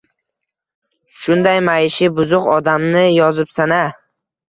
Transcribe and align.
Shunday 1.19 1.63
maishiy 1.69 2.13
buzuq 2.19 2.51
odamni 2.57 3.07
yozibsan-a 3.21 3.83